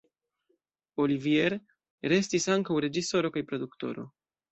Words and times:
Olivier 1.03 1.55
estis 2.17 2.47
ankaŭ 2.55 2.79
reĝisoro 2.87 3.31
kaj 3.37 3.45
produktoro. 3.53 4.07